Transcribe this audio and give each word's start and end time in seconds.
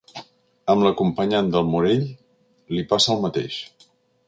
Amb 0.73 0.85
l'acompanyant 0.87 1.51
del 1.57 1.69
Morell 1.75 2.03
li 2.77 2.87
passa 2.95 3.15
el 3.17 3.25
mateix. 3.29 3.63